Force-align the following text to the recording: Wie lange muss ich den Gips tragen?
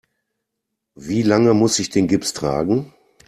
Wie 0.95 1.21
lange 1.21 1.53
muss 1.53 1.77
ich 1.77 1.91
den 1.91 2.07
Gips 2.07 2.33
tragen? 2.33 2.91